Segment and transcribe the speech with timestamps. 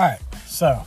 [0.00, 0.82] All right, so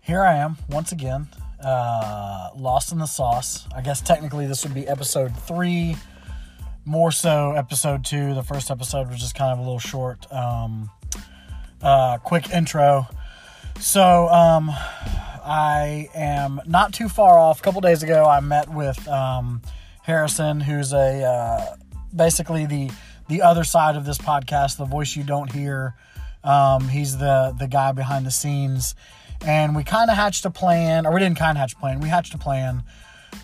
[0.00, 1.28] here I am once again,
[1.64, 3.68] uh, lost in the sauce.
[3.72, 5.94] I guess technically this would be episode three,
[6.84, 8.34] more so episode two.
[8.34, 10.90] The first episode was just kind of a little short, um,
[11.80, 13.06] uh, quick intro.
[13.78, 17.60] So um, I am not too far off.
[17.60, 19.62] A couple days ago, I met with um,
[20.02, 21.76] Harrison, who's a uh,
[22.12, 22.90] basically the
[23.28, 25.94] the other side of this podcast, the voice you don't hear.
[26.44, 28.94] Um, he's the the guy behind the scenes,
[29.44, 32.00] and we kind of hatched a plan, or we didn't kind of hatch a plan.
[32.00, 32.82] We hatched a plan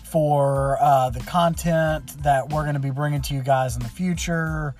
[0.03, 3.89] for uh, the content that we're going to be bringing to you guys in the
[3.89, 4.75] future,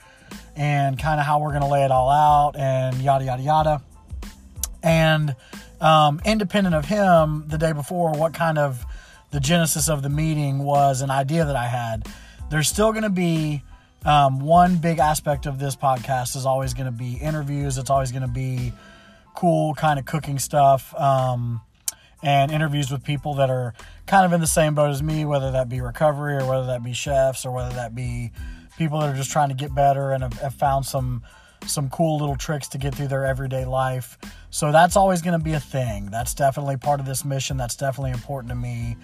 [0.55, 3.81] and kind of how we're going to lay it all out, and yada yada yada.
[4.81, 5.35] And
[5.81, 8.85] um, independent of him, the day before, what kind of
[9.31, 12.07] the genesis of the meeting was an idea that I had.
[12.49, 13.63] There's still going to be
[14.05, 17.78] um, one big aspect of this podcast is always going to be interviews.
[17.78, 18.72] It's always going to be
[19.36, 21.62] cool kind of cooking stuff um,
[22.23, 23.73] and interviews with people that are
[24.06, 26.84] kind of in the same boat as me, whether that be recovery or whether that
[26.84, 28.31] be chefs or whether that be
[28.78, 31.23] people that are just trying to get better and have, have found some
[31.66, 34.19] some cool little tricks to get through their everyday life.
[34.52, 36.12] So that's always going to be a thing.
[36.12, 37.58] That's definitely part of this mission.
[37.58, 38.97] That's definitely important to me.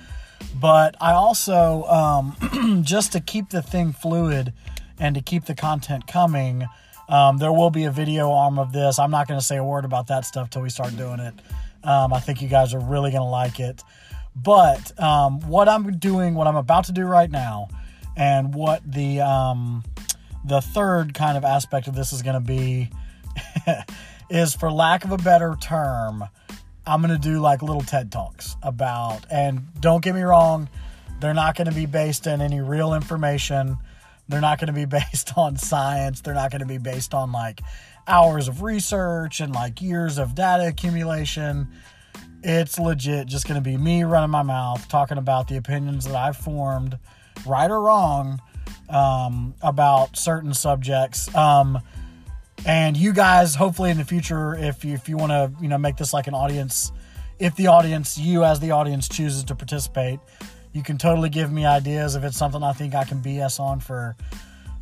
[0.59, 4.53] But I also, um, just to keep the thing fluid
[5.01, 6.65] and to keep the content coming,
[7.09, 8.99] um, there will be a video arm of this.
[8.99, 11.33] I'm not going to say a word about that stuff till we start doing it.
[11.83, 13.83] Um, I think you guys are really going to like it.
[14.35, 17.67] But um, what I'm doing, what I'm about to do right now,
[18.15, 19.83] and what the um,
[20.45, 22.89] the third kind of aspect of this is going to be
[24.29, 26.23] is, for lack of a better term,
[26.85, 30.69] I'm going to do like little TED Talks about, and don't get me wrong,
[31.19, 33.77] they're not going to be based in any real information.
[34.31, 36.21] They're not going to be based on science.
[36.21, 37.61] They're not going to be based on like
[38.07, 41.67] hours of research and like years of data accumulation.
[42.43, 46.15] It's legit just going to be me running my mouth talking about the opinions that
[46.15, 46.97] I've formed,
[47.45, 48.41] right or wrong,
[48.89, 51.33] um, about certain subjects.
[51.35, 51.79] Um,
[52.65, 55.77] and you guys, hopefully in the future, if you, if you want to, you know,
[55.77, 56.91] make this like an audience,
[57.39, 60.19] if the audience, you as the audience chooses to participate,
[60.73, 63.79] you can totally give me ideas if it's something I think I can BS on
[63.79, 64.15] for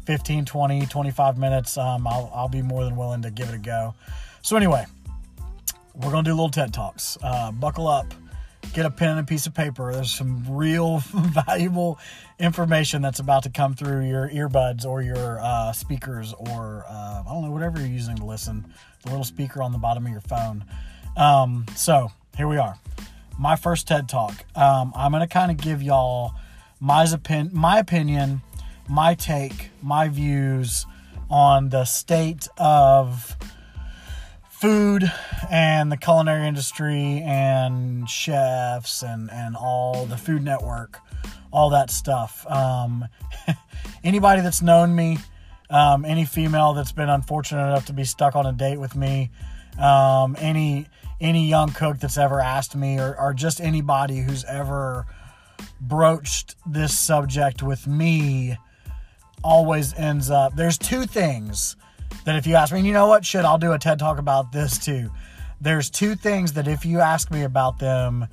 [0.05, 1.77] 15, 20, 25 minutes.
[1.77, 3.95] Um, I'll, I'll be more than willing to give it a go.
[4.41, 4.85] So, anyway,
[5.95, 7.17] we're going to do little TED Talks.
[7.21, 8.13] Uh, buckle up,
[8.73, 9.91] get a pen and a piece of paper.
[9.91, 11.99] There's some real valuable
[12.39, 17.25] information that's about to come through your earbuds or your uh, speakers or, uh, I
[17.27, 18.65] don't know, whatever you're using to listen.
[19.03, 20.65] The little speaker on the bottom of your phone.
[21.17, 22.77] Um, so, here we are
[23.39, 24.45] my first TED Talk.
[24.53, 26.33] Um, I'm going to kind of give y'all
[26.81, 27.07] my,
[27.53, 28.41] my opinion,
[28.89, 30.85] my take, my views
[31.29, 33.37] on the state of
[34.49, 35.09] food
[35.49, 40.99] and the culinary industry and chefs and, and all the Food Network,
[41.51, 42.45] all that stuff.
[42.51, 43.05] Um,
[44.03, 45.17] anybody that's known me,
[45.69, 49.29] um, any female that's been unfortunate enough to be stuck on a date with me,
[49.77, 50.87] um, any
[51.21, 55.05] any young cook that's ever asked me, or, or just anybody who's ever
[55.81, 58.57] broached this subject with me,
[59.43, 60.55] always ends up.
[60.55, 61.75] There's two things
[62.25, 64.17] that if you ask me, and you know what, shit, I'll do a TED talk
[64.17, 65.09] about this too.
[65.61, 68.27] There's two things that if you ask me about them,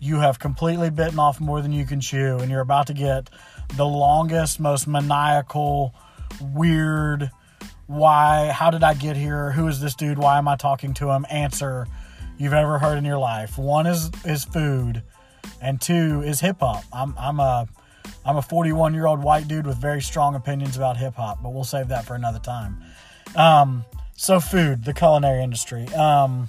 [0.00, 3.30] you have completely bitten off more than you can chew, and you're about to get
[3.76, 5.94] the longest, most maniacal,
[6.40, 7.30] weird,
[7.86, 9.52] why, how did I get here?
[9.52, 10.18] Who is this dude?
[10.18, 11.26] Why am I talking to him?
[11.30, 11.86] Answer
[12.38, 13.58] you've ever heard in your life.
[13.58, 15.02] One is is food,
[15.60, 16.84] and two is hip hop.
[16.92, 17.68] I'm I'm a
[18.24, 21.52] I'm a 41 year old white dude with very strong opinions about hip hop, but
[21.52, 22.82] we'll save that for another time.
[23.36, 23.84] Um,
[24.16, 25.86] so food, the culinary industry.
[25.94, 26.48] Um,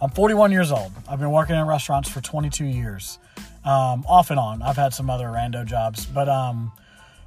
[0.00, 0.90] I'm 41 years old.
[1.08, 3.18] I've been working in restaurants for 22 years,
[3.64, 4.60] um, off and on.
[4.60, 6.72] I've had some other rando jobs, but um,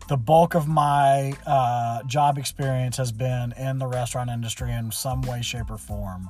[0.08, 5.22] the bulk of my uh, job experience has been in the restaurant industry in some
[5.24, 6.30] way, shape, or form.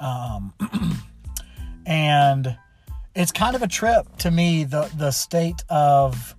[0.00, 0.54] Um,
[1.86, 2.56] and
[3.14, 6.34] it's kind of a trip to me the the state of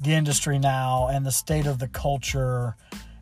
[0.00, 2.74] the industry now and the state of the culture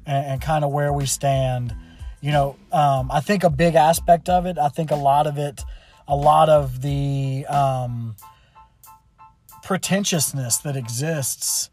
[0.07, 1.75] and, and kind of where we stand.
[2.21, 4.59] You know, um, I think a big aspect of it.
[4.59, 5.63] I think a lot of it,
[6.07, 8.17] a lot of the um,
[9.63, 11.71] pretentiousness that exists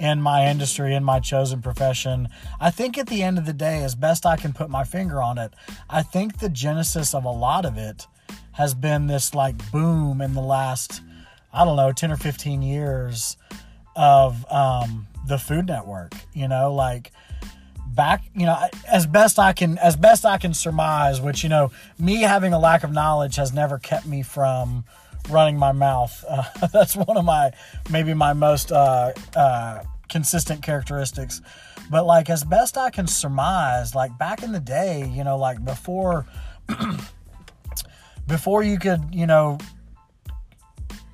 [0.00, 2.26] in my industry, in my chosen profession.
[2.58, 5.20] I think at the end of the day, as best I can put my finger
[5.20, 5.52] on it,
[5.90, 8.06] I think the genesis of a lot of it
[8.52, 11.02] has been this like boom in the last,
[11.52, 13.36] I don't know, 10 or 15 years
[13.94, 16.14] of um, the Food Network.
[16.32, 17.12] You know, like
[17.88, 18.56] back you know
[18.86, 22.58] as best i can as best i can surmise which you know me having a
[22.58, 24.84] lack of knowledge has never kept me from
[25.28, 27.50] running my mouth uh, that's one of my
[27.90, 31.40] maybe my most uh, uh, consistent characteristics.
[31.90, 35.64] But like as best i can surmise like back in the day you know like
[35.64, 36.24] before
[38.28, 39.58] before you could you know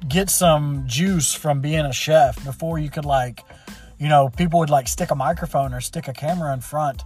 [0.07, 3.41] get some juice from being a chef before you could like
[3.99, 7.03] you know people would like stick a microphone or stick a camera in front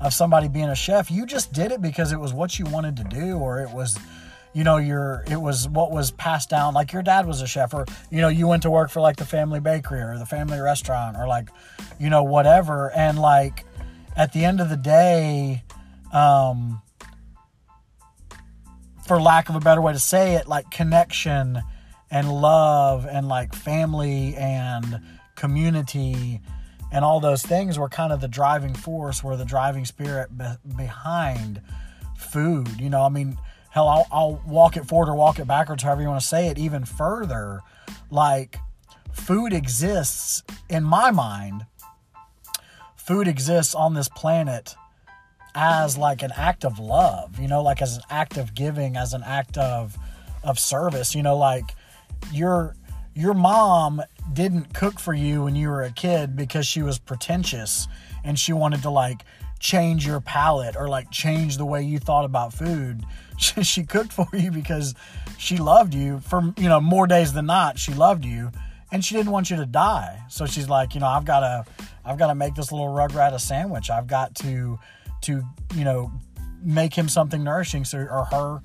[0.00, 2.96] of somebody being a chef you just did it because it was what you wanted
[2.96, 3.96] to do or it was
[4.52, 7.72] you know your it was what was passed down like your dad was a chef
[7.72, 10.58] or you know you went to work for like the family bakery or the family
[10.58, 11.48] restaurant or like
[11.98, 13.64] you know whatever and like
[14.16, 15.62] at the end of the day
[16.12, 16.82] um
[19.06, 21.60] for lack of a better way to say it like connection
[22.10, 25.00] and love and like family and
[25.34, 26.40] community
[26.92, 30.74] and all those things were kind of the driving force, were the driving spirit be-
[30.76, 31.62] behind
[32.16, 32.78] food.
[32.78, 33.38] You know, I mean,
[33.72, 36.48] hell, I'll, I'll walk it forward or walk it backwards, however you want to say
[36.48, 37.60] it, even further.
[38.10, 38.58] Like,
[39.12, 41.64] food exists in my mind.
[42.96, 44.74] Food exists on this planet
[45.54, 49.14] as like an act of love, you know, like as an act of giving, as
[49.14, 49.96] an act of
[50.44, 51.74] of service, you know, like
[52.30, 52.76] your
[53.14, 54.02] your mom
[54.34, 57.88] didn't cook for you when you were a kid because she was pretentious
[58.22, 59.24] and she wanted to like
[59.60, 63.02] change your palate or like change the way you thought about food.
[63.62, 64.94] She, cooked for you because
[65.36, 67.78] she loved you for you know more days than not.
[67.78, 68.50] She loved you
[68.92, 70.22] and she didn't want you to die.
[70.28, 71.64] So she's like, you know, I've got to
[72.04, 73.90] I've got to make this little rugrat a sandwich.
[73.90, 74.78] I've got to
[75.22, 75.42] to
[75.74, 76.12] you know
[76.62, 78.62] make him something nourishing so or her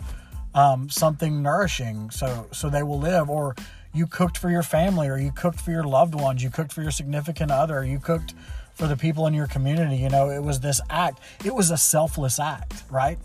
[0.54, 3.56] um, something nourishing so so they will live or
[3.94, 6.82] you cooked for your family or you cooked for your loved ones you cooked for
[6.82, 8.34] your significant other you cooked
[8.74, 11.78] for the people in your community you know it was this act it was a
[11.78, 13.18] selfless act right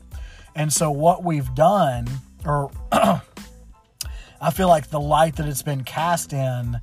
[0.54, 2.06] and so what we've done
[2.44, 6.80] or i feel like the light that it's been cast in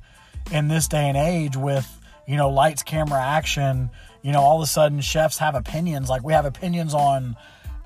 [0.50, 3.90] in this day and age with you know lights camera action
[4.22, 7.36] you know all of a sudden chefs have opinions like we have opinions on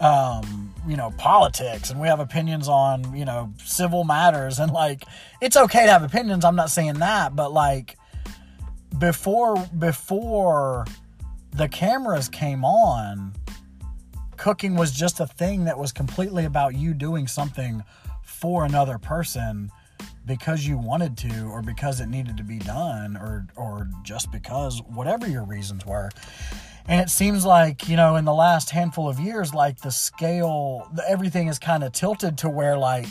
[0.00, 4.58] um, you know, politics and we have opinions on, you know, civil matters.
[4.58, 5.04] And like,
[5.40, 6.44] it's okay to have opinions.
[6.44, 7.96] I'm not saying that, but like,
[8.98, 10.86] before, before
[11.52, 13.32] the cameras came on,
[14.44, 17.82] cooking was just a thing that was completely about you doing something
[18.20, 19.70] for another person
[20.26, 24.82] because you wanted to or because it needed to be done or or just because
[24.82, 26.11] whatever your reasons were.
[26.87, 30.91] And it seems like you know in the last handful of years like the scale
[31.08, 33.06] everything is kind of tilted to where like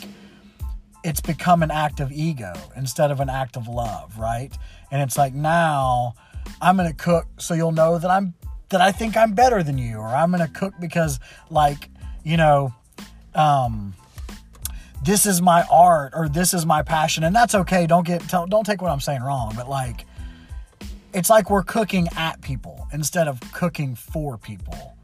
[1.02, 4.56] it's become an act of ego instead of an act of love right?
[4.92, 6.14] And it's like now
[6.62, 8.34] i'm gonna cook so you'll know that i'm
[8.70, 11.20] that i think i'm better than you or i'm gonna cook because
[11.50, 11.88] like
[12.24, 12.74] you know
[13.34, 13.94] um
[15.04, 17.86] this is my art or this is my passion and that's okay.
[17.86, 20.06] Don't get don't take what i'm saying wrong but like
[21.12, 24.96] it's like we're cooking at people instead of cooking for people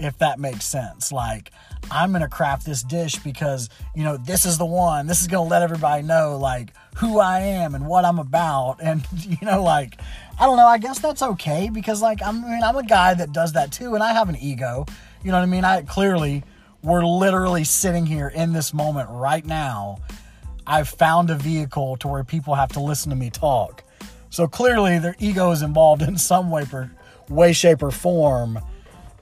[0.00, 1.12] if that makes sense.
[1.12, 1.52] Like
[1.90, 5.06] i'm gonna craft this dish because you know this is the one.
[5.06, 9.04] This is gonna let everybody know like who i am and what i'm about and
[9.18, 10.00] you know like
[10.38, 13.14] i don't know i guess that's okay because like i'm I mean, i'm a guy
[13.14, 14.86] that does that too and i have an ego
[15.22, 15.64] you know what i mean?
[15.64, 16.42] I clearly
[16.84, 19.98] we're literally sitting here in this moment right now.
[20.66, 23.82] I've found a vehicle to where people have to listen to me talk.
[24.28, 26.90] So clearly, their ego is involved in some way, per,
[27.28, 28.58] way, shape, or form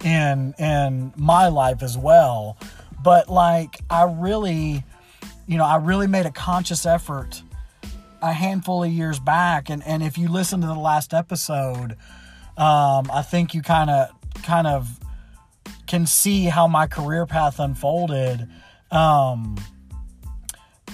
[0.04, 2.56] in in my life as well.
[3.00, 4.82] But like, I really,
[5.46, 7.42] you know, I really made a conscious effort
[8.22, 11.96] a handful of years back, and and if you listen to the last episode,
[12.56, 14.10] um, I think you kind of
[14.42, 14.98] kind of
[15.86, 18.48] can see how my career path unfolded.
[18.90, 19.56] Um,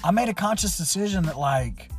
[0.02, 1.90] I made a conscious decision that like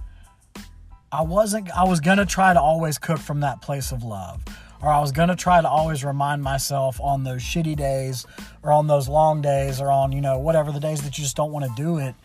[1.11, 4.43] I wasn't I was to try to always cook from that place of love
[4.81, 8.25] or I was to try to always remind myself on those shitty days
[8.63, 11.35] or on those long days or on, you know, whatever the days that you just
[11.35, 12.15] don't want to do it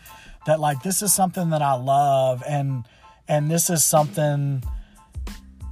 [0.45, 2.85] that like this is something that I love and
[3.27, 4.63] and this is something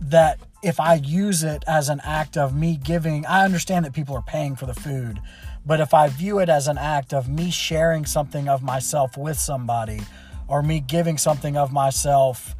[0.02, 4.16] that if I use it as an act of me giving, I understand that people
[4.16, 5.20] are paying for the food,
[5.66, 9.38] but if I view it as an act of me sharing something of myself with
[9.38, 10.02] somebody
[10.48, 12.56] or me giving something of myself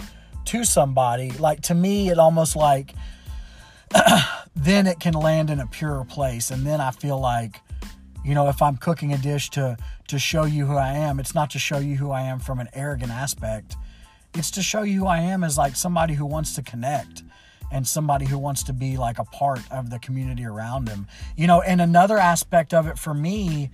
[0.46, 2.94] to somebody, like to me, it almost like
[4.56, 6.52] then it can land in a pure place.
[6.52, 7.62] And then I feel like,
[8.24, 9.78] you know, if I'm cooking a dish to
[10.10, 12.60] to show you who I am, it's not to show you who I am from
[12.60, 13.76] an arrogant aspect.
[14.36, 17.24] It's to show you who I am as like somebody who wants to connect
[17.72, 21.08] and somebody who wants to be like a part of the community around him.
[21.36, 23.72] You know, and another aspect of it for me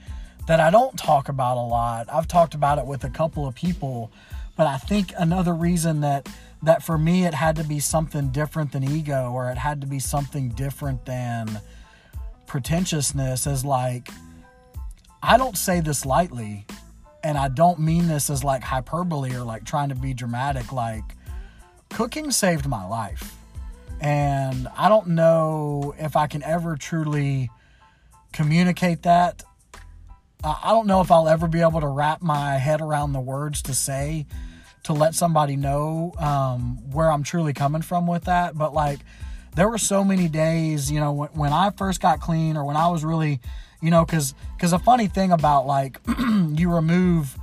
[0.47, 2.07] that I don't talk about a lot.
[2.11, 4.11] I've talked about it with a couple of people,
[4.55, 6.27] but I think another reason that
[6.63, 9.87] that for me it had to be something different than ego or it had to
[9.87, 11.61] be something different than
[12.47, 14.09] pretentiousness is like
[15.21, 16.65] I don't say this lightly
[17.23, 21.03] and I don't mean this as like hyperbole or like trying to be dramatic like
[21.89, 23.35] cooking saved my life.
[24.01, 27.49] And I don't know if I can ever truly
[28.31, 29.43] communicate that.
[30.41, 33.61] I don't know if I'll ever be able to wrap my head around the words
[33.63, 34.25] to say
[34.83, 38.57] to let somebody know um, where I'm truly coming from with that.
[38.57, 38.99] But like,
[39.55, 42.77] there were so many days, you know, when, when I first got clean or when
[42.77, 43.41] I was really,
[43.81, 45.99] you know, because because a funny thing about like
[46.53, 47.37] you remove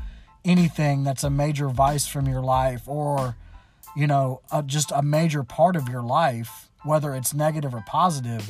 [0.45, 3.37] anything that's a major vice from your life or
[3.97, 8.49] you know, a, just a major part of your life, whether it's negative or positive,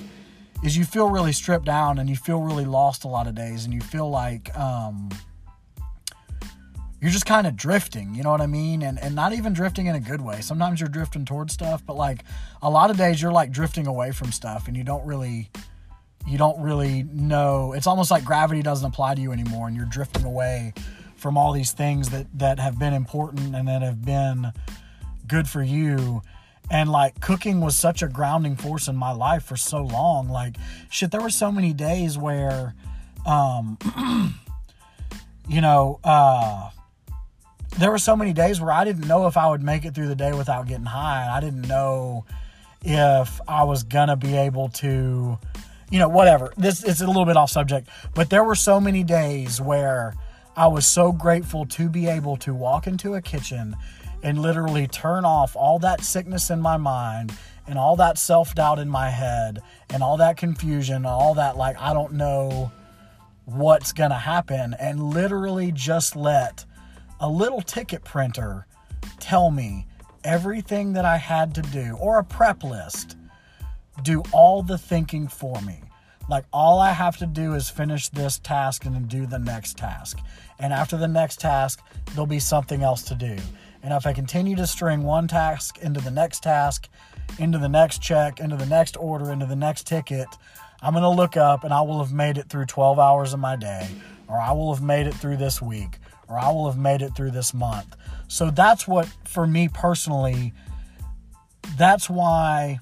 [0.64, 3.64] is you feel really stripped down and you feel really lost a lot of days
[3.64, 5.09] and you feel like um,
[7.00, 8.83] you're just kind of drifting, you know what I mean?
[8.83, 10.40] And, and not even drifting in a good way.
[10.40, 12.25] Sometimes you're drifting towards stuff, but like
[12.61, 15.49] a lot of days you're like drifting away from stuff and you don't really
[16.26, 17.73] you don't really know.
[17.73, 20.73] It's almost like gravity doesn't apply to you anymore and you're drifting away
[21.16, 24.52] from all these things that that have been important and that have been
[25.26, 26.23] good for you
[26.71, 30.56] and like cooking was such a grounding force in my life for so long like
[30.90, 32.75] shit there were so many days where
[33.25, 33.78] um
[35.49, 36.71] you know uh
[37.78, 40.09] there were so many days where I didn't know if I would make it through
[40.09, 41.28] the day without getting high.
[41.30, 42.25] I didn't know
[42.83, 45.38] if I was gonna be able to,
[45.90, 46.52] you know, whatever.
[46.57, 50.14] This it's a little bit off subject, but there were so many days where
[50.57, 53.76] I was so grateful to be able to walk into a kitchen
[54.23, 57.33] and literally turn off all that sickness in my mind
[57.66, 61.81] and all that self doubt in my head and all that confusion, all that like,
[61.81, 62.73] I don't know
[63.45, 66.64] what's going to happen, and literally just let
[67.21, 68.66] a little ticket printer
[69.21, 69.87] tell me
[70.25, 73.16] everything that I had to do or a prep list
[74.03, 75.81] do all the thinking for me.
[76.29, 79.79] Like all I have to do is finish this task and then do the next
[79.79, 80.19] task.
[80.59, 81.81] And after the next task,
[82.12, 83.37] there'll be something else to do.
[83.83, 86.88] And if I continue to string one task into the next task,
[87.38, 90.26] into the next check, into the next order, into the next ticket,
[90.83, 93.38] I'm going to look up and I will have made it through 12 hours of
[93.38, 93.88] my day,
[94.29, 95.99] or I will have made it through this week,
[96.29, 97.95] or I will have made it through this month.
[98.29, 100.53] So that's what, for me personally,
[101.76, 102.79] that's why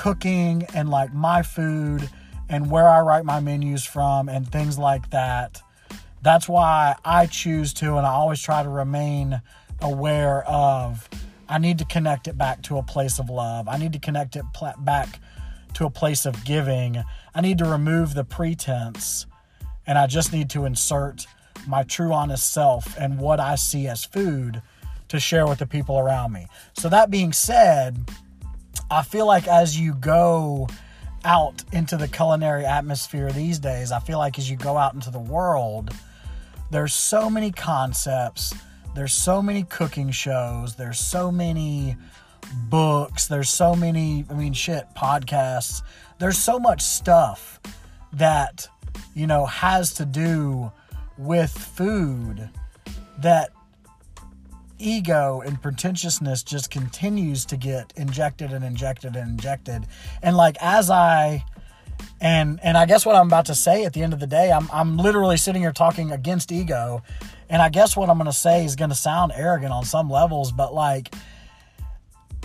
[0.00, 2.08] cooking and like my food
[2.48, 5.60] and where I write my menus from and things like that.
[6.22, 9.42] That's why I choose to, and I always try to remain
[9.82, 11.06] aware of
[11.50, 13.68] I need to connect it back to a place of love.
[13.68, 15.20] I need to connect it pl- back
[15.74, 17.02] to a place of giving.
[17.34, 19.26] I need to remove the pretense
[19.86, 21.26] and I just need to insert
[21.66, 24.62] my true honest self and what I see as food
[25.08, 26.46] to share with the people around me.
[26.72, 28.08] So, that being said,
[28.90, 30.68] I feel like as you go
[31.24, 35.10] out into the culinary atmosphere these days, I feel like as you go out into
[35.10, 35.94] the world,
[36.70, 38.54] there's so many concepts
[38.94, 41.96] there's so many cooking shows, there's so many
[42.68, 45.82] books, there's so many, I mean, shit, podcasts.
[46.18, 47.60] There's so much stuff
[48.12, 48.66] that,
[49.14, 50.72] you know, has to do
[51.16, 52.50] with food
[53.18, 53.50] that
[54.80, 59.86] ego and pretentiousness just continues to get injected and injected and injected.
[60.22, 61.44] And like as I
[62.20, 64.50] and and I guess what I'm about to say at the end of the day,
[64.50, 67.02] I'm I'm literally sitting here talking against ego
[67.50, 70.08] and I guess what I'm going to say is going to sound arrogant on some
[70.08, 71.12] levels, but like,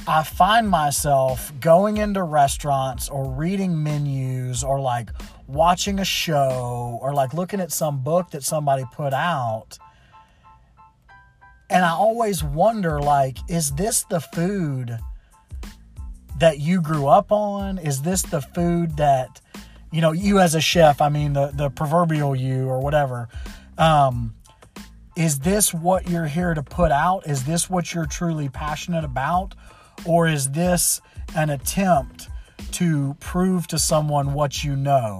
[0.07, 5.11] I find myself going into restaurants or reading menus or like
[5.47, 9.77] watching a show or like looking at some book that somebody put out.
[11.69, 14.97] And I always wonder like, is this the food
[16.39, 17.77] that you grew up on?
[17.77, 19.41] Is this the food that,
[19.91, 23.29] you know, you as a chef, I mean, the, the proverbial you or whatever,
[23.77, 24.35] um,
[25.15, 27.25] is this what you're here to put out?
[27.25, 29.55] Is this what you're truly passionate about?
[30.05, 31.01] Or is this
[31.35, 32.27] an attempt
[32.73, 35.19] to prove to someone what you know?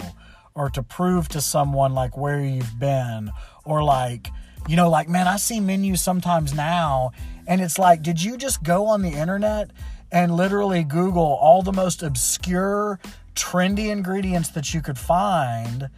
[0.54, 3.32] Or to prove to someone like where you've been?
[3.64, 4.30] Or like,
[4.68, 7.12] you know, like, man, I see menus sometimes now,
[7.48, 9.72] and it's like, did you just go on the internet
[10.12, 13.00] and literally Google all the most obscure,
[13.36, 15.90] trendy ingredients that you could find?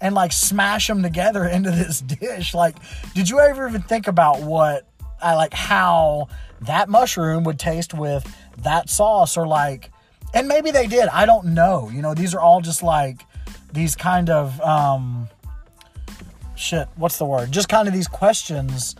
[0.00, 2.54] and like smash them together into this dish.
[2.54, 2.74] Like,
[3.14, 4.88] did you ever even think about what
[5.22, 6.28] I like how
[6.62, 8.26] that mushroom would taste with
[8.58, 9.90] that sauce or like
[10.34, 11.08] and maybe they did.
[11.08, 11.90] I don't know.
[11.90, 13.20] You know, these are all just like
[13.72, 15.28] these kind of um,
[16.62, 16.88] shit.
[16.96, 17.52] What's the word?
[17.52, 18.96] Just kind of these questions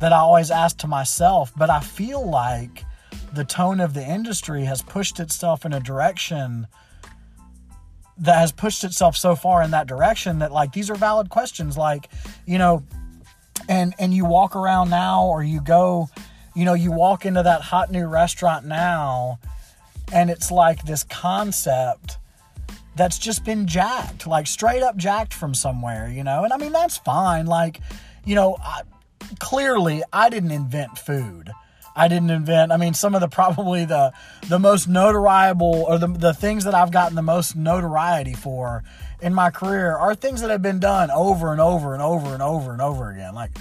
[0.00, 1.52] that I always ask to myself.
[1.56, 2.84] But I feel like
[3.32, 6.66] the tone of the industry has pushed itself in a direction
[8.18, 11.76] that has pushed itself so far in that direction that like these are valid questions
[11.76, 12.08] like
[12.46, 12.84] you know
[13.68, 16.08] and and you walk around now or you go
[16.54, 19.38] you know you walk into that hot new restaurant now
[20.12, 22.18] and it's like this concept
[22.96, 26.72] that's just been jacked like straight up jacked from somewhere you know and i mean
[26.72, 27.80] that's fine like
[28.24, 28.82] you know I,
[29.38, 31.50] clearly i didn't invent food
[31.96, 32.72] I didn't invent.
[32.72, 34.12] I mean, some of the probably the
[34.48, 38.82] the most notoriable or the the things that I've gotten the most notoriety for
[39.20, 42.42] in my career are things that have been done over and over and over and
[42.42, 43.34] over and over again.
[43.34, 43.52] Like,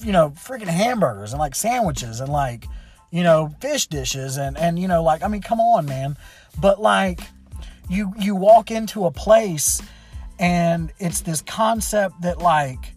[0.00, 2.66] you know, freaking hamburgers and like sandwiches and like,
[3.10, 6.16] you know, fish dishes and and you know, like I mean, come on, man.
[6.60, 7.20] But like,
[7.88, 9.82] you you walk into a place
[10.38, 12.94] and it's this concept that like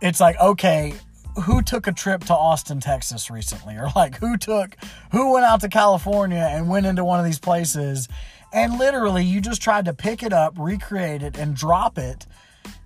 [0.00, 0.94] it's like okay
[1.42, 4.76] who took a trip to Austin, Texas recently, or like who took,
[5.12, 8.08] who went out to California and went into one of these places,
[8.52, 12.26] and literally you just tried to pick it up, recreate it, and drop it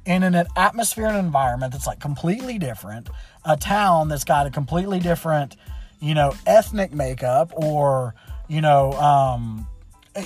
[0.06, 3.10] in an atmosphere and environment that's like completely different,
[3.44, 5.56] a town that's got a completely different,
[6.00, 8.14] you know, ethnic makeup or
[8.48, 9.66] you know, um,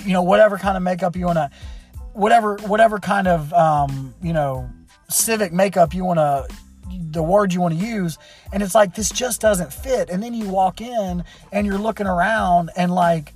[0.03, 1.49] you know, whatever kind of makeup you want to,
[2.13, 4.69] whatever, whatever kind of, um, you know,
[5.09, 6.47] civic makeup you want to
[7.11, 8.17] the word you want to use
[8.51, 10.09] and it's like this just doesn't fit.
[10.09, 13.33] And then you walk in and you're looking around and like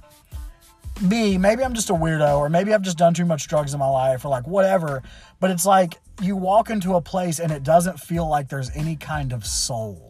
[0.99, 3.79] me maybe i'm just a weirdo or maybe i've just done too much drugs in
[3.79, 5.03] my life or like whatever.
[5.39, 8.95] But it's like you walk into a place and it doesn't feel like there's any
[8.95, 10.09] kind of soul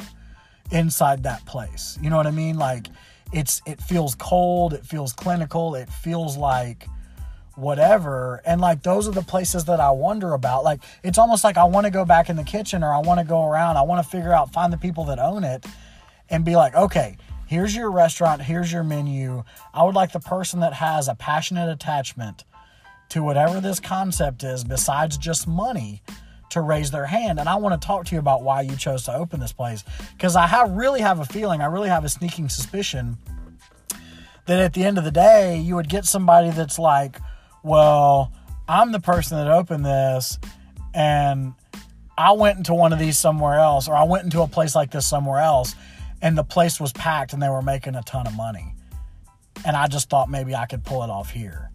[0.71, 1.97] inside that place.
[2.01, 2.57] You know what i mean?
[2.57, 2.87] Like
[3.33, 6.87] it's it feels cold it feels clinical it feels like
[7.57, 8.41] whatever.
[8.45, 10.63] And like those are the places that I wonder about.
[10.63, 13.19] Like it's almost like I want to go back in the kitchen or I want
[13.19, 15.65] to go around, I want to figure out, find the people that own it
[16.29, 19.43] and be like, okay, here's your restaurant, here's your menu.
[19.73, 22.45] I would like the person that has a passionate attachment
[23.09, 26.03] to whatever this concept is besides just money
[26.49, 29.03] to raise their hand and I want to talk to you about why you chose
[29.03, 29.83] to open this place
[30.13, 33.17] because I have really have a feeling, I really have a sneaking suspicion
[34.45, 37.19] that at the end of the day you would get somebody that's like
[37.63, 38.31] well,
[38.69, 40.39] I'm the person that opened this
[40.93, 41.53] and
[42.17, 44.89] I went into one of these somewhere else, or I went into a place like
[44.89, 45.75] this somewhere else,
[46.21, 48.73] and the place was packed and they were making a ton of money.
[49.63, 51.69] And I just thought maybe I could pull it off here.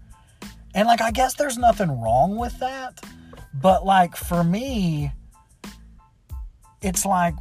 [0.75, 3.05] And like, I guess there's nothing wrong with that.
[3.55, 5.13] But like, for me,
[6.81, 7.35] it's like,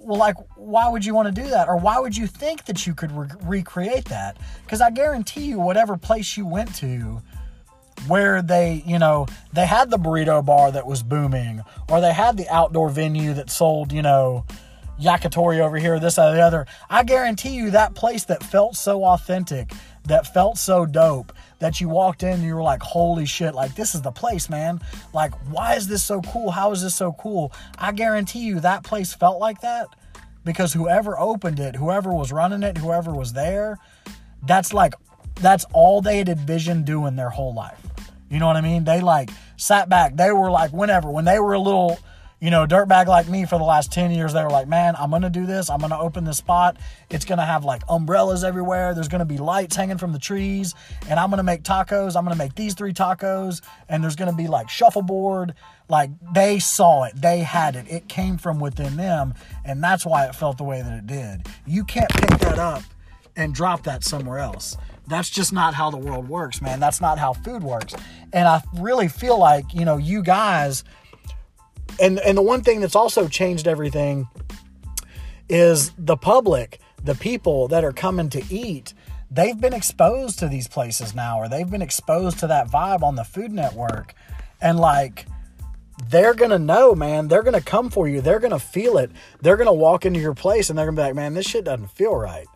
[0.00, 1.68] well, like, why would you want to do that?
[1.68, 4.36] Or why would you think that you could re- recreate that?
[4.64, 7.22] Because I guarantee you, whatever place you went to,
[8.06, 12.36] where they, you know, they had the burrito bar that was booming, or they had
[12.36, 14.44] the outdoor venue that sold, you know,
[15.00, 16.66] yakitori over here, this, or the other.
[16.90, 19.72] I guarantee you that place that felt so authentic,
[20.04, 23.74] that felt so dope, that you walked in and you were like, holy shit, like
[23.74, 24.80] this is the place, man.
[25.12, 26.50] Like, why is this so cool?
[26.50, 27.52] How is this so cool?
[27.78, 29.86] I guarantee you that place felt like that
[30.44, 33.78] because whoever opened it, whoever was running it, whoever was there,
[34.44, 34.94] that's like,
[35.36, 37.80] that's all they had envisioned doing their whole life.
[38.28, 38.84] You know what I mean?
[38.84, 40.16] They like sat back.
[40.16, 41.98] They were like, whenever, when they were a little,
[42.42, 45.10] you know, dirtbag like me for the last 10 years, they were like, man, I'm
[45.22, 45.70] to do this.
[45.70, 46.76] I'm to open this spot.
[47.08, 48.94] It's to have like umbrellas everywhere.
[48.94, 50.74] There's to be lights hanging from the trees.
[51.08, 52.16] And I'm to make tacos.
[52.16, 53.62] I'm to make these three tacos.
[53.88, 55.54] And there's to be like shuffleboard.
[55.88, 57.12] Like they saw it.
[57.14, 57.86] They had it.
[57.88, 59.34] It came from within them.
[59.64, 61.46] And that's why it felt the way that it did.
[61.64, 62.82] You can't pick that up
[63.36, 64.76] and drop that somewhere else.
[65.06, 66.80] That's just not how the world works, man.
[66.80, 67.94] That's not how food works.
[68.32, 70.82] And I really feel like, you know, you guys
[72.00, 74.28] and and the one thing that's also changed everything
[75.48, 78.94] is the public, the people that are coming to eat,
[79.30, 83.16] they've been exposed to these places now or they've been exposed to that vibe on
[83.16, 84.14] the Food Network.
[84.60, 85.26] And like
[86.08, 87.28] they're gonna know, man.
[87.28, 88.20] They're gonna come for you.
[88.20, 89.10] They're gonna feel it.
[89.40, 91.90] They're gonna walk into your place and they're gonna be like, man, this shit doesn't
[91.90, 92.46] feel right.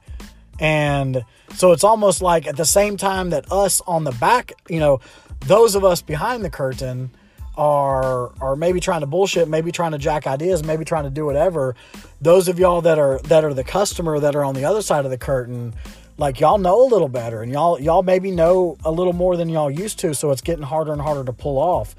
[0.59, 4.81] And so it's almost like at the same time that us on the back, you
[4.81, 5.01] know,
[5.40, 7.11] those of us behind the curtain
[7.57, 11.25] are are maybe trying to bullshit, maybe trying to jack ideas, maybe trying to do
[11.25, 11.75] whatever.
[12.21, 15.05] Those of y'all that are that are the customer that are on the other side
[15.05, 15.75] of the curtain,
[16.19, 19.49] like y'all know a little better and y'all y'all maybe know a little more than
[19.49, 21.95] y'all used to, so it's getting harder and harder to pull off.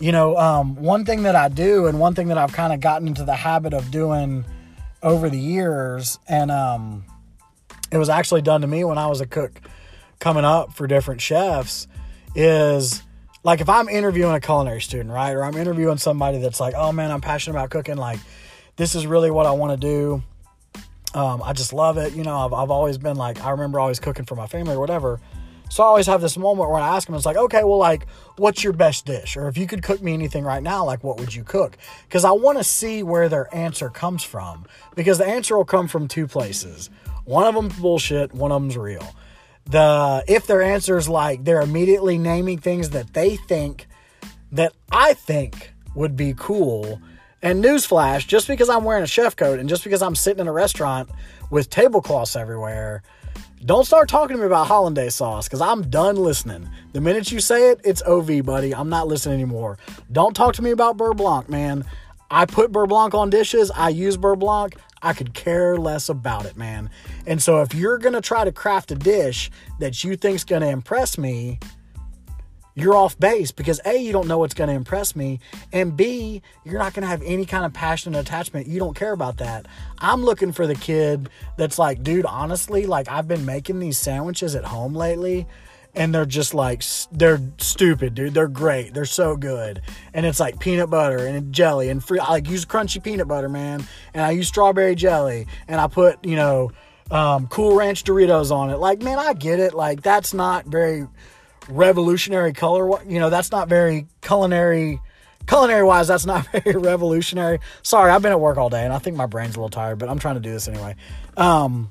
[0.00, 2.80] You know, um, one thing that I do and one thing that I've kind of
[2.80, 4.44] gotten into the habit of doing
[5.02, 7.04] over the years and um
[7.92, 9.60] it was actually done to me when I was a cook
[10.18, 11.86] coming up for different chefs
[12.34, 13.02] is
[13.46, 15.30] like if I'm interviewing a culinary student, right?
[15.30, 17.96] Or I'm interviewing somebody that's like, oh man, I'm passionate about cooking.
[17.96, 18.18] Like,
[18.74, 20.22] this is really what I want to do.
[21.14, 22.14] Um, I just love it.
[22.14, 24.80] You know, I've, I've always been like, I remember always cooking for my family or
[24.80, 25.20] whatever.
[25.70, 28.08] So I always have this moment where I ask them, it's like, okay, well, like,
[28.34, 29.36] what's your best dish?
[29.36, 31.78] Or if you could cook me anything right now, like, what would you cook?
[32.08, 34.66] Because I want to see where their answer comes from.
[34.96, 36.90] Because the answer will come from two places.
[37.24, 39.14] One of them's bullshit, one of them's real.
[39.66, 43.86] The if their answer is like they're immediately naming things that they think
[44.52, 47.00] that I think would be cool.
[47.42, 50.48] And newsflash, just because I'm wearing a chef coat and just because I'm sitting in
[50.48, 51.10] a restaurant
[51.50, 53.02] with tablecloths everywhere
[53.64, 56.68] don't start talking to me about hollandaise sauce because I'm done listening.
[56.92, 58.74] The minute you say it, it's OV, buddy.
[58.74, 59.78] I'm not listening anymore.
[60.12, 61.84] Don't talk to me about beurre blanc, man.
[62.30, 63.70] I put beurre blanc on dishes.
[63.70, 64.76] I use beurre blanc.
[65.02, 66.90] I could care less about it, man.
[67.26, 70.62] And so if you're going to try to craft a dish that you think's going
[70.62, 71.58] to impress me,
[72.76, 75.40] you're off base because A, you don't know what's going to impress me,
[75.72, 78.66] and B, you're not going to have any kind of passion and attachment.
[78.66, 79.66] You don't care about that.
[79.98, 84.54] I'm looking for the kid that's like, dude, honestly, like I've been making these sandwiches
[84.54, 85.46] at home lately.
[85.94, 88.34] And they're just like, they're stupid, dude.
[88.34, 88.92] They're great.
[88.92, 89.80] They're so good.
[90.12, 92.18] And it's like peanut butter and jelly and free.
[92.18, 93.82] I like use crunchy peanut butter, man.
[94.12, 95.46] And I use strawberry jelly.
[95.66, 96.70] And I put, you know,
[97.10, 98.76] um, Cool Ranch Doritos on it.
[98.76, 99.74] Like, man, I get it.
[99.74, 101.06] Like, that's not very
[101.68, 103.02] revolutionary color.
[103.06, 105.00] You know, that's not very culinary.
[105.46, 107.60] Culinary wise, that's not very revolutionary.
[107.82, 109.98] Sorry, I've been at work all day and I think my brain's a little tired,
[109.98, 110.96] but I'm trying to do this anyway.
[111.36, 111.90] Um,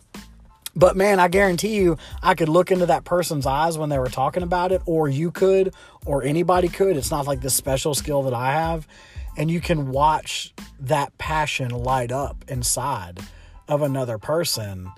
[0.76, 4.10] but man, I guarantee you, I could look into that person's eyes when they were
[4.10, 5.74] talking about it, or you could,
[6.06, 6.98] or anybody could.
[6.98, 8.86] It's not like this special skill that I have.
[9.38, 13.22] And you can watch that passion light up inside
[13.70, 14.92] of another person.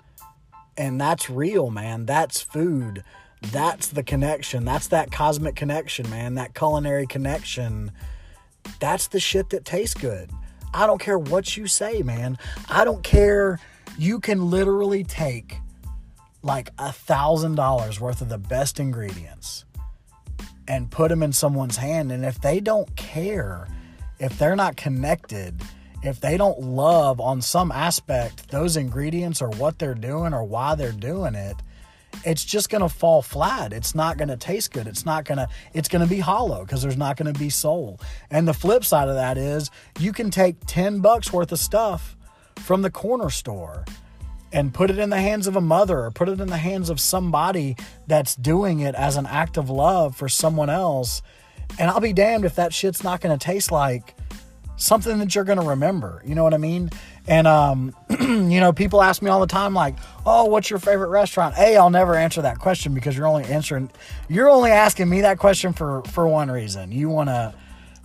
[0.78, 2.06] And that's real, man.
[2.06, 3.02] That's food.
[3.42, 4.64] That's the connection.
[4.64, 6.36] That's that cosmic connection, man.
[6.36, 7.90] That culinary connection.
[8.78, 10.30] That's the shit that tastes good.
[10.72, 12.38] I don't care what you say, man.
[12.68, 13.58] I don't care.
[13.98, 15.56] You can literally take
[16.42, 19.64] like a thousand dollars worth of the best ingredients
[20.68, 22.12] and put them in someone's hand.
[22.12, 23.66] And if they don't care,
[24.20, 25.60] if they're not connected,
[26.02, 30.74] if they don't love on some aspect those ingredients or what they're doing or why
[30.74, 31.56] they're doing it,
[32.24, 33.72] it's just going to fall flat.
[33.72, 34.86] It's not going to taste good.
[34.86, 37.50] It's not going to it's going to be hollow because there's not going to be
[37.50, 38.00] soul.
[38.30, 42.16] And the flip side of that is you can take 10 bucks worth of stuff
[42.56, 43.84] from the corner store
[44.52, 46.90] and put it in the hands of a mother or put it in the hands
[46.90, 51.22] of somebody that's doing it as an act of love for someone else.
[51.78, 54.14] And I'll be damned if that shit's not going to taste like
[54.78, 56.22] something that you're going to remember.
[56.24, 56.90] You know what I mean?
[57.26, 61.08] And, um, you know, people ask me all the time, like, oh, what's your favorite
[61.08, 61.56] restaurant?
[61.58, 63.90] A, I'll never answer that question because you're only answering,
[64.28, 66.92] you're only asking me that question for, for one reason.
[66.92, 67.52] You want to,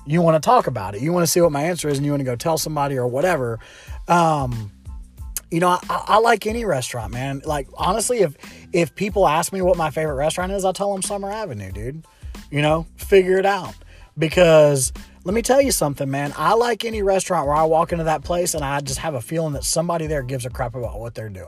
[0.05, 1.01] you want to talk about it.
[1.01, 2.97] You want to see what my answer is and you want to go tell somebody
[2.97, 3.59] or whatever.
[4.07, 4.71] Um,
[5.49, 7.43] you know, I, I, like any restaurant, man.
[7.45, 8.35] Like honestly, if
[8.73, 12.05] if people ask me what my favorite restaurant is, I'll tell them Summer Avenue, dude.
[12.49, 13.75] You know, figure it out.
[14.17, 14.91] Because
[15.23, 16.33] let me tell you something, man.
[16.35, 19.21] I like any restaurant where I walk into that place and I just have a
[19.21, 21.47] feeling that somebody there gives a crap about what they're doing.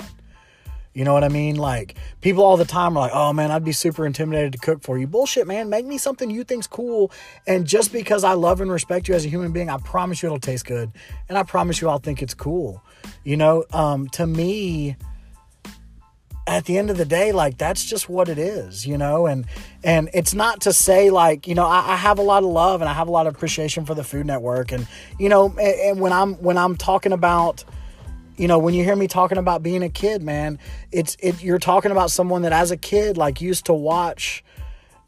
[0.93, 1.57] You know what I mean?
[1.57, 4.81] Like people all the time are like, "Oh man, I'd be super intimidated to cook
[4.81, 5.69] for you." Bullshit, man.
[5.69, 7.11] Make me something you think's cool,
[7.45, 10.27] and just because I love and respect you as a human being, I promise you
[10.27, 10.89] it'll taste good,
[11.27, 12.81] and I promise you I'll think it's cool.
[13.25, 14.95] You know, um, to me,
[16.47, 19.45] at the end of the day, like that's just what it is, you know, and
[19.83, 22.81] and it's not to say like you know I, I, have a lot of love
[22.81, 24.87] and I have a lot of appreciation for the Food Network, and
[25.19, 27.63] you know, and, and when I'm when I'm talking about,
[28.37, 30.59] you know, when you hear me talking about being a kid, man,
[30.91, 34.43] it's it you're talking about someone that as a kid like used to watch,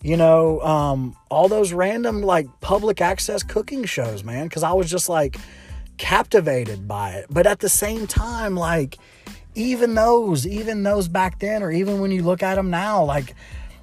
[0.01, 4.89] you know, um, all those random like public access cooking shows, man, because I was
[4.89, 5.37] just like
[5.97, 7.27] captivated by it.
[7.29, 8.97] But at the same time, like,
[9.57, 13.35] even those, even those back then, or even when you look at them now, like,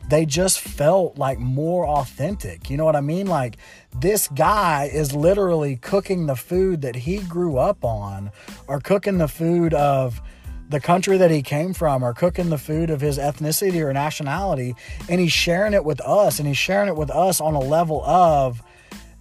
[0.08, 2.70] they just felt like more authentic.
[2.70, 3.26] You know what I mean?
[3.26, 3.56] Like,
[3.98, 8.30] this guy is literally cooking the food that he grew up on,
[8.68, 10.20] or cooking the food of
[10.68, 14.74] the country that he came from, or cooking the food of his ethnicity or nationality,
[15.08, 18.04] and he's sharing it with us, and he's sharing it with us on a level
[18.04, 18.62] of,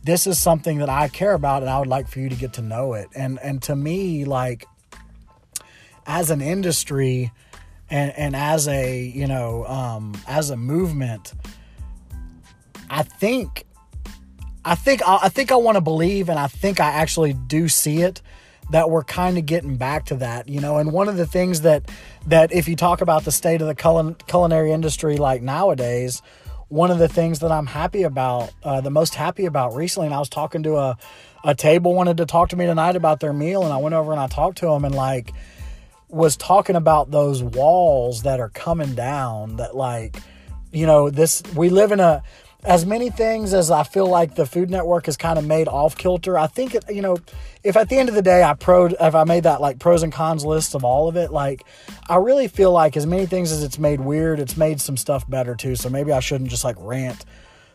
[0.03, 2.53] this is something that I care about and I would like for you to get
[2.53, 3.07] to know it.
[3.15, 4.67] And and to me, like
[6.05, 7.31] as an industry
[7.89, 11.33] and and as a, you know, um, as a movement,
[12.89, 13.65] I think
[14.65, 18.01] I think I think I want to believe and I think I actually do see
[18.01, 18.21] it
[18.71, 20.77] that we're kind of getting back to that, you know.
[20.77, 21.89] And one of the things that
[22.27, 26.21] that if you talk about the state of the culin- culinary industry like nowadays,
[26.69, 30.15] one of the things that I'm happy about, uh, the most happy about recently, and
[30.15, 30.97] I was talking to a
[31.43, 34.11] a table wanted to talk to me tonight about their meal, and I went over
[34.11, 35.33] and I talked to them and like
[36.13, 40.17] was talking about those walls that are coming down that like
[40.71, 42.23] you know this we live in a
[42.65, 45.97] as many things as I feel like the Food Network has kind of made off
[45.97, 46.37] kilter.
[46.37, 47.17] I think it, you know,
[47.63, 50.01] if at the end of the day I pro, if I made that like pros
[50.01, 51.65] and cons list of all of it, like
[52.07, 55.29] I really feel like as many things as it's made weird, it's made some stuff
[55.29, 55.75] better too.
[55.75, 57.25] So maybe I shouldn't just like rant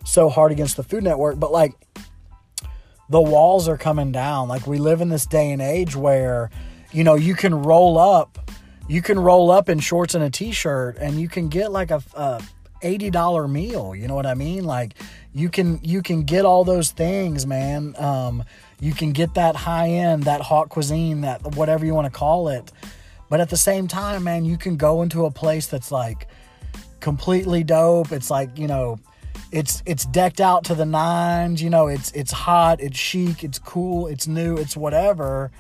[0.05, 1.75] so hard against the Food Network, but like
[3.11, 4.49] the walls are coming down.
[4.49, 6.51] Like we live in this day and age where,
[6.93, 8.51] you know, you can roll up,
[8.89, 12.03] you can roll up in shorts and a t-shirt, and you can get like a,
[12.15, 12.43] a
[12.83, 14.65] $80 meal you know what i mean?
[14.65, 14.95] Like
[15.33, 17.95] you can you can get all those things man.
[17.99, 18.45] Um,
[18.81, 22.49] you can get that high end that hot cuisine that whatever you want to call
[22.49, 22.71] it.
[23.29, 26.29] But at the same time man you can go into a place that's like
[27.01, 28.13] completely dope.
[28.13, 28.99] It's like you know
[29.51, 33.59] it's it's decked out to the nines you know it's it's hot it's chic it's
[33.59, 35.51] cool it's new it's whatever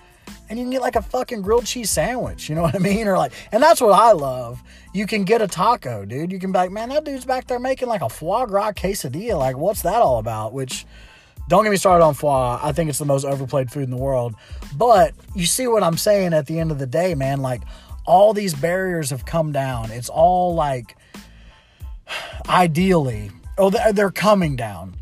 [0.48, 2.48] and you can get like a fucking grilled cheese sandwich.
[2.48, 3.06] You know what I mean?
[3.06, 4.62] Or like, and that's what I love.
[4.92, 6.32] You can get a taco, dude.
[6.32, 9.38] You can be like, man, that dude's back there making like a foie gras quesadilla.
[9.38, 10.52] Like, what's that all about?
[10.52, 10.86] Which,
[11.48, 12.58] don't get me started on foie.
[12.62, 14.34] I think it's the most overplayed food in the world.
[14.76, 17.40] But you see what I'm saying at the end of the day, man.
[17.40, 17.62] Like,
[18.06, 19.90] all these barriers have come down.
[19.90, 20.96] It's all like,
[22.48, 24.94] ideally, oh, they're coming down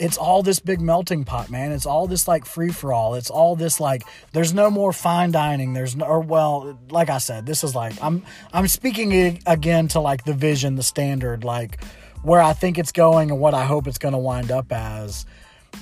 [0.00, 1.72] it's all this big melting pot, man.
[1.72, 3.14] It's all this like free for all.
[3.14, 5.74] It's all this like there's no more fine dining.
[5.74, 10.00] There's no or well, like I said, this is like I'm I'm speaking again to
[10.00, 11.84] like the vision, the standard, like
[12.22, 15.26] where I think it's going and what I hope it's going to wind up as.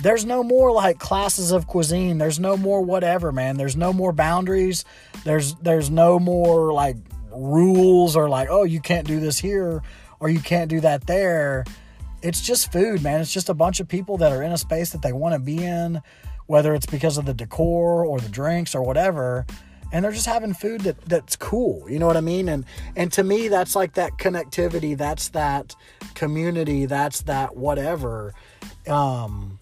[0.01, 2.17] There's no more like classes of cuisine.
[2.17, 3.55] There's no more whatever, man.
[3.55, 4.83] There's no more boundaries.
[5.23, 6.97] There's there's no more like
[7.31, 9.81] rules or like oh you can't do this here
[10.19, 11.63] or you can't do that there
[12.21, 13.21] it's just food, man.
[13.21, 15.39] It's just a bunch of people that are in a space that they want to
[15.39, 16.01] be in,
[16.47, 19.45] whether it's because of the decor or the drinks or whatever.
[19.91, 21.89] And they're just having food that, that's cool.
[21.89, 22.47] You know what I mean?
[22.47, 25.75] And and to me, that's like that connectivity, that's that
[26.13, 28.33] community, that's that whatever.
[28.87, 29.59] Um,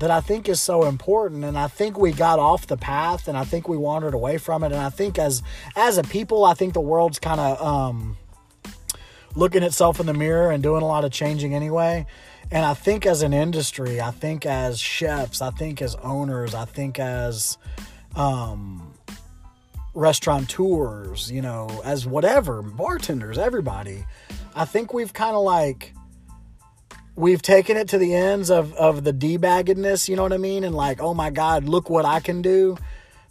[0.00, 3.36] that I think is so important and I think we got off the path and
[3.36, 5.42] I think we wandered away from it and I think as
[5.74, 8.16] as a people I think the world's kind of um
[9.38, 12.04] looking itself in the mirror and doing a lot of changing anyway.
[12.50, 16.64] And I think as an industry, I think as chefs, I think as owners, I
[16.64, 17.56] think as
[18.16, 18.94] um,
[19.94, 24.04] restaurateurs, you know, as whatever, bartenders, everybody,
[24.56, 25.94] I think we've kind of like
[27.14, 30.64] we've taken it to the ends of, of the debaggedness, you know what I mean?
[30.64, 32.76] And like, oh my God, look what I can do.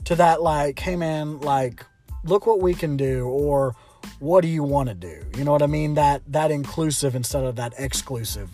[0.06, 1.86] To that, like, hey man, like,
[2.24, 3.28] look what we can do.
[3.28, 3.76] Or
[4.20, 5.24] what do you want to do?
[5.38, 5.96] You know what I mean?
[5.96, 8.50] That that inclusive instead of that exclusive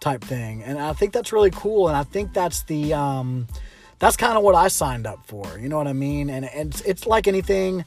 [0.00, 0.62] type thing.
[0.62, 1.88] And I think that's really cool.
[1.88, 3.46] And I think that's the um,
[3.98, 5.58] that's kind of what I signed up for.
[5.58, 6.28] You know what I mean?
[6.30, 7.84] And, and it's, it's like anything.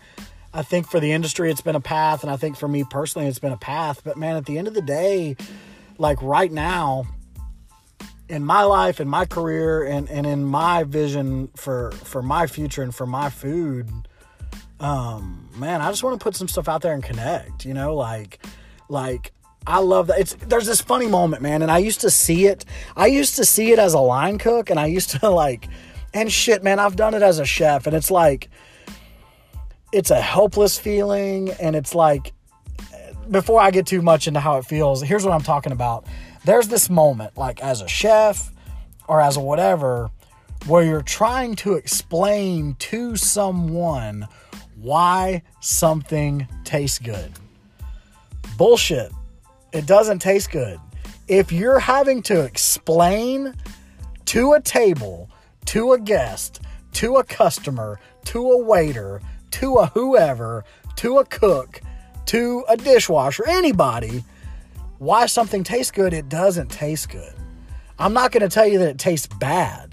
[0.53, 3.27] I think for the industry, it's been a path, and I think for me personally,
[3.27, 4.01] it's been a path.
[4.03, 5.35] But man, at the end of the day,
[5.99, 7.05] like right now,
[8.29, 12.81] in my life, in my career, and, and in my vision for for my future
[12.81, 13.89] and for my food,
[14.79, 17.95] um, man, I just want to put some stuff out there and connect, you know,
[17.95, 18.45] like,
[18.89, 19.33] like,
[19.65, 20.19] I love that.
[20.19, 22.63] It's there's this funny moment, man, and I used to see it.
[22.95, 25.67] I used to see it as a line cook, and I used to like,
[26.13, 28.49] and shit, man, I've done it as a chef, and it's like,
[29.91, 32.33] it's a helpless feeling, and it's like,
[33.29, 36.05] before I get too much into how it feels, here's what I'm talking about.
[36.45, 38.51] There's this moment, like as a chef
[39.07, 40.09] or as a whatever,
[40.65, 44.27] where you're trying to explain to someone
[44.79, 47.31] why something tastes good.
[48.57, 49.11] Bullshit.
[49.73, 50.79] It doesn't taste good.
[51.27, 53.53] If you're having to explain
[54.25, 55.29] to a table,
[55.65, 56.61] to a guest,
[56.93, 60.63] to a customer, to a waiter, to a whoever,
[60.97, 61.81] to a cook,
[62.27, 64.23] to a dishwasher, anybody,
[64.99, 67.33] why something tastes good, it doesn't taste good.
[67.99, 69.86] I'm not going to tell you that it tastes bad.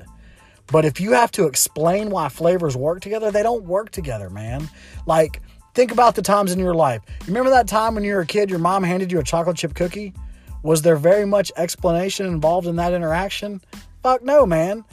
[0.68, 4.68] But if you have to explain why flavors work together, they don't work together, man.
[5.06, 5.42] Like,
[5.74, 7.02] think about the times in your life.
[7.26, 9.74] Remember that time when you were a kid, your mom handed you a chocolate chip
[9.74, 10.14] cookie?
[10.62, 13.60] Was there very much explanation involved in that interaction?
[14.02, 14.84] Fuck no, man.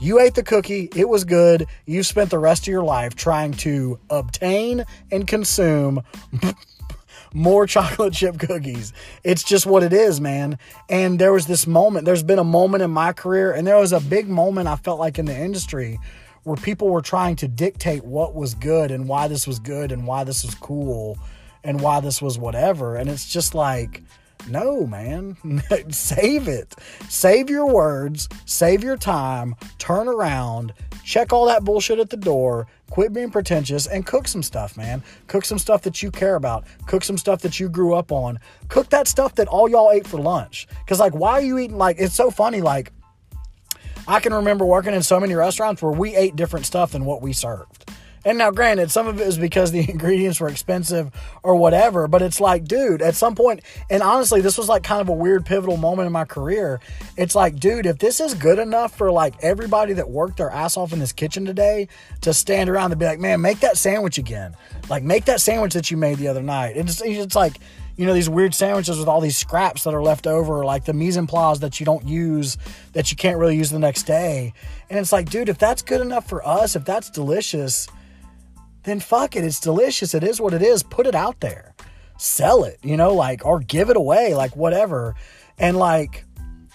[0.00, 1.66] You ate the cookie, it was good.
[1.86, 6.02] You spent the rest of your life trying to obtain and consume
[7.34, 8.92] more chocolate chip cookies.
[9.24, 10.58] It's just what it is, man.
[10.88, 13.92] And there was this moment, there's been a moment in my career, and there was
[13.92, 15.98] a big moment I felt like in the industry
[16.44, 20.06] where people were trying to dictate what was good and why this was good and
[20.06, 21.16] why this was cool
[21.62, 22.96] and why this was whatever.
[22.96, 24.02] And it's just like,
[24.48, 25.36] no, man,
[25.90, 26.74] save it.
[27.08, 30.72] Save your words, save your time, turn around,
[31.04, 35.02] check all that bullshit at the door, quit being pretentious, and cook some stuff, man.
[35.26, 36.64] Cook some stuff that you care about.
[36.86, 38.38] Cook some stuff that you grew up on.
[38.68, 40.66] Cook that stuff that all y'all ate for lunch.
[40.84, 41.78] Because, like, why are you eating?
[41.78, 42.60] Like, it's so funny.
[42.60, 42.92] Like,
[44.08, 47.22] I can remember working in so many restaurants where we ate different stuff than what
[47.22, 47.91] we served.
[48.24, 51.10] And now, granted, some of it is because the ingredients were expensive
[51.42, 55.00] or whatever, but it's like, dude, at some point, and honestly, this was like kind
[55.00, 56.80] of a weird pivotal moment in my career.
[57.16, 60.76] It's like, dude, if this is good enough for like everybody that worked their ass
[60.76, 61.88] off in this kitchen today
[62.20, 64.54] to stand around and be like, man, make that sandwich again.
[64.88, 66.76] Like, make that sandwich that you made the other night.
[66.76, 67.58] It's, it's like,
[67.96, 70.94] you know, these weird sandwiches with all these scraps that are left over, like the
[70.94, 72.56] mise en place that you don't use,
[72.94, 74.54] that you can't really use the next day.
[74.88, 77.88] And it's like, dude, if that's good enough for us, if that's delicious,
[78.84, 79.44] then fuck it.
[79.44, 80.14] It's delicious.
[80.14, 80.82] It is what it is.
[80.82, 81.74] Put it out there.
[82.18, 85.14] Sell it, you know, like, or give it away, like, whatever.
[85.58, 86.24] And, like,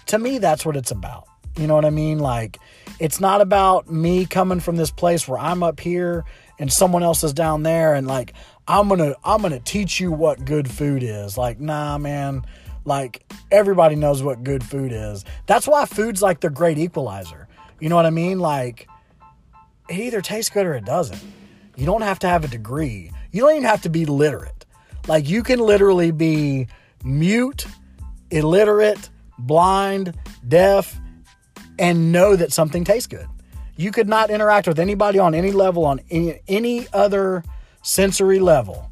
[0.08, 1.26] to me, that's what it's about.
[1.58, 2.20] You know what I mean?
[2.20, 2.58] Like,
[3.00, 6.26] it's not about me coming from this place where I'm up here
[6.60, 8.34] and someone else is down there and, like,
[8.67, 11.38] I'm gonna I'm gonna teach you what good food is.
[11.38, 12.43] Like, nah, man.
[12.88, 15.26] Like everybody knows what good food is.
[15.46, 17.50] That's why food's like the great equalizer.
[17.82, 18.39] You know what I mean?
[18.39, 18.88] Like
[19.89, 21.22] it either tastes good or it doesn't.
[21.77, 23.11] You don't have to have a degree.
[23.31, 24.65] You don't even have to be literate.
[25.07, 26.67] Like you can literally be
[27.03, 27.67] mute,
[28.31, 30.99] illiterate, blind, deaf,
[31.77, 33.27] and know that something tastes good.
[33.75, 37.43] You could not interact with anybody on any level, on any, any other
[37.83, 38.89] sensory level.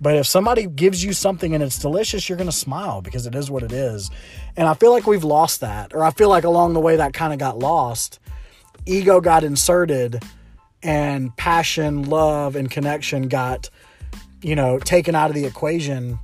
[0.00, 3.34] But if somebody gives you something and it's delicious, you're going to smile because it
[3.34, 4.10] is what it is.
[4.56, 7.12] And I feel like we've lost that, or I feel like along the way that
[7.12, 8.18] kind of got lost.
[8.86, 10.22] Ego got inserted
[10.86, 13.68] and passion, love, and connection got,
[14.40, 16.18] you know, taken out of the equation.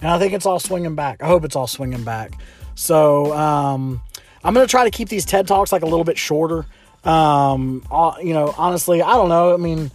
[0.00, 1.22] And I think it's all swinging back.
[1.22, 2.32] I hope it's all swinging back.
[2.74, 4.02] So um,
[4.42, 6.66] I'm going to try to keep these TED Talks like a little bit shorter.
[7.04, 9.54] Um, uh, you know, honestly, I don't know.
[9.54, 9.92] I mean,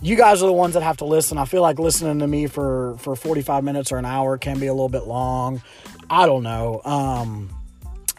[0.00, 1.38] you guys are the ones that have to listen.
[1.38, 4.66] I feel like listening to me for for 45 minutes or an hour can be
[4.66, 5.60] a little bit long.
[6.08, 6.80] I don't know.
[6.84, 7.50] Um,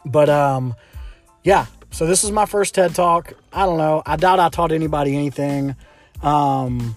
[0.05, 0.75] but um,
[1.43, 1.67] yeah.
[1.93, 3.33] So this is my first TED Talk.
[3.53, 4.01] I don't know.
[4.03, 5.75] I doubt I taught anybody anything.
[6.23, 6.95] Um,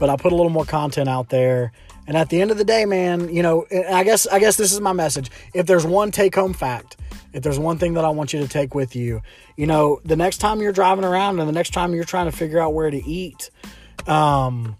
[0.00, 1.70] but I put a little more content out there.
[2.08, 4.72] And at the end of the day, man, you know, I guess I guess this
[4.72, 5.30] is my message.
[5.54, 6.96] If there's one take home fact,
[7.32, 9.22] if there's one thing that I want you to take with you,
[9.56, 12.36] you know, the next time you're driving around and the next time you're trying to
[12.36, 13.50] figure out where to eat,
[14.08, 14.76] um,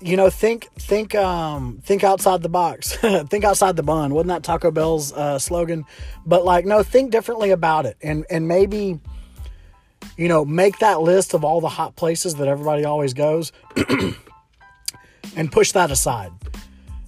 [0.00, 2.96] you know, think think um think outside the box.
[2.96, 4.14] think outside the bun.
[4.14, 5.84] Wasn't that Taco Bell's uh, slogan?
[6.24, 9.00] But like, no, think differently about it, and and maybe,
[10.16, 13.52] you know, make that list of all the hot places that everybody always goes,
[15.36, 16.32] and push that aside.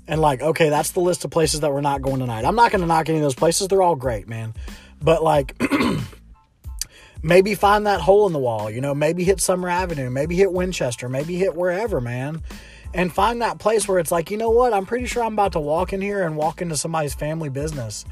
[0.07, 2.47] And like, okay, that's the list of places that we're not going tonight.
[2.47, 3.69] I'm not going to knock any of those places.
[3.69, 4.55] They're all great, man.
[5.03, 5.61] But like.
[7.23, 10.53] maybe find that hole in the wall, you know, maybe hit Summer Avenue, maybe hit
[10.53, 12.43] Winchester, maybe hit wherever, man.
[12.95, 15.53] And find that place where it's like, you know what, I'm pretty sure I'm about
[15.53, 18.05] to walk in here and walk into somebody's family business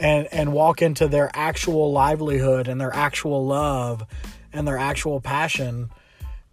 [0.00, 4.04] and and walk into their actual livelihood and their actual love
[4.52, 5.90] and their actual passion.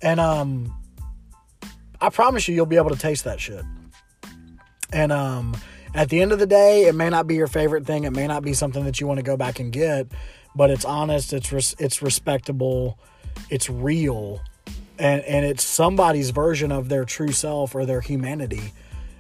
[0.01, 0.75] And um
[2.01, 3.63] I promise you you'll be able to taste that shit.
[4.91, 5.55] And um
[5.93, 8.27] at the end of the day, it may not be your favorite thing, it may
[8.27, 10.07] not be something that you want to go back and get,
[10.55, 12.97] but it's honest, it's res- it's respectable,
[13.49, 14.41] it's real,
[14.97, 18.73] and and it's somebody's version of their true self or their humanity,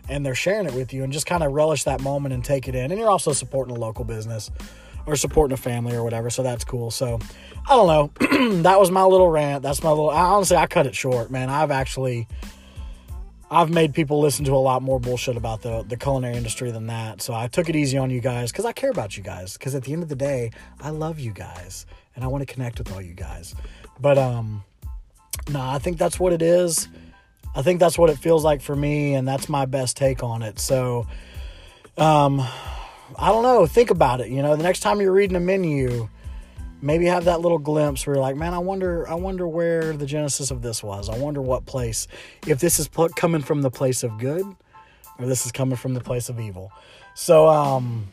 [0.09, 2.67] and they're sharing it with you, and just kind of relish that moment and take
[2.67, 2.91] it in.
[2.91, 4.49] And you're also supporting a local business
[5.05, 6.89] or supporting a family or whatever, so that's cool.
[6.89, 7.19] So
[7.67, 8.61] I don't know.
[8.63, 9.61] that was my little rant.
[9.63, 10.09] That's my little.
[10.09, 11.49] Honestly, I cut it short, man.
[11.49, 12.27] I've actually
[13.51, 16.87] I've made people listen to a lot more bullshit about the, the culinary industry than
[16.87, 17.21] that.
[17.21, 19.53] So I took it easy on you guys because I care about you guys.
[19.53, 22.51] Because at the end of the day, I love you guys and I want to
[22.51, 23.53] connect with all you guys.
[23.99, 24.63] But um,
[25.47, 26.87] no, nah, I think that's what it is.
[27.55, 30.41] I think that's what it feels like for me, and that's my best take on
[30.41, 30.59] it.
[30.59, 31.07] So,
[31.97, 32.41] um,
[33.17, 33.65] I don't know.
[33.65, 34.29] Think about it.
[34.29, 36.09] You know, the next time you're reading a menu,
[36.81, 40.05] maybe have that little glimpse where you're like, man, I wonder, I wonder where the
[40.05, 41.09] genesis of this was.
[41.09, 42.07] I wonder what place,
[42.47, 44.45] if this is coming from the place of good,
[45.17, 46.71] or this is coming from the place of evil.
[47.15, 48.07] So, um,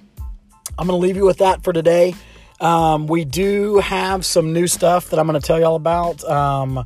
[0.79, 2.15] I'm gonna leave you with that for today.
[2.61, 6.23] Um, we do have some new stuff that I'm gonna tell y'all about.
[6.25, 6.85] Um,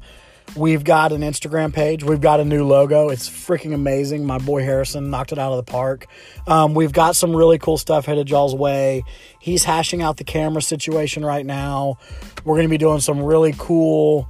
[0.54, 2.02] We've got an Instagram page.
[2.02, 3.10] We've got a new logo.
[3.10, 4.24] It's freaking amazing.
[4.24, 6.06] My boy Harrison knocked it out of the park.
[6.46, 9.04] Um, we've got some really cool stuff headed y'all's way.
[9.38, 11.98] He's hashing out the camera situation right now.
[12.44, 14.28] We're going to be doing some really cool,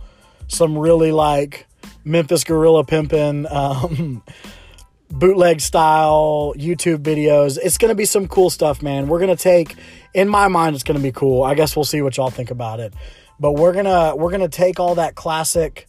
[0.48, 1.66] some really like
[2.04, 4.22] Memphis Gorilla Pimpin', um,
[5.10, 7.58] bootleg style YouTube videos.
[7.62, 9.06] It's going to be some cool stuff, man.
[9.06, 9.76] We're going to take,
[10.12, 11.44] in my mind, it's going to be cool.
[11.44, 12.94] I guess we'll see what y'all think about it.
[13.38, 15.85] But we're going to, we're going to take all that classic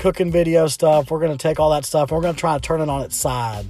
[0.00, 1.10] cooking video stuff.
[1.10, 3.02] We're going to take all that stuff we're going to try to turn it on
[3.02, 3.66] its side.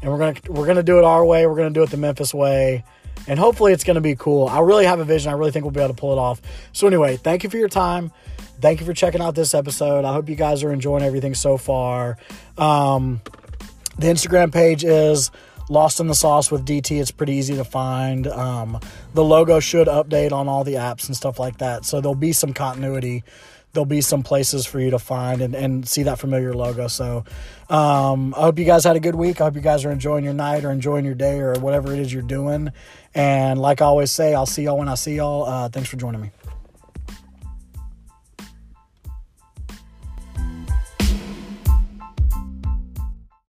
[0.00, 1.46] And we're going to, we're going to do it our way.
[1.46, 2.84] We're going to do it the Memphis way.
[3.26, 4.48] And hopefully it's going to be cool.
[4.48, 5.32] I really have a vision.
[5.32, 6.42] I really think we'll be able to pull it off.
[6.72, 8.10] So anyway, thank you for your time.
[8.60, 10.04] Thank you for checking out this episode.
[10.04, 12.16] I hope you guys are enjoying everything so far.
[12.58, 13.20] Um,
[13.98, 15.30] the Instagram page is
[15.68, 17.00] Lost in the Sauce with DT.
[17.00, 18.26] It's pretty easy to find.
[18.26, 18.78] Um,
[19.14, 21.84] the logo should update on all the apps and stuff like that.
[21.84, 23.24] So there'll be some continuity.
[23.72, 26.88] There'll be some places for you to find and, and see that familiar logo.
[26.88, 27.24] So
[27.70, 29.40] um, I hope you guys had a good week.
[29.40, 31.98] I hope you guys are enjoying your night or enjoying your day or whatever it
[31.98, 32.70] is you're doing.
[33.14, 35.44] And like I always say, I'll see y'all when I see y'all.
[35.44, 36.30] Uh, thanks for joining me.